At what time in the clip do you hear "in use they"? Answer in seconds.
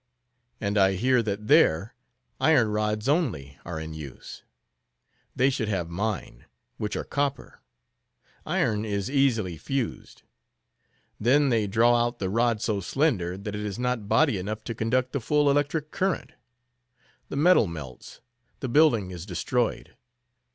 3.79-5.51